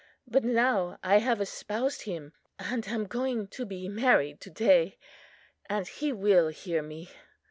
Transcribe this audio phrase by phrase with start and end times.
[0.25, 4.97] But now I have espoused Him, and am going to be married to day,
[5.69, 7.11] and He will hear me."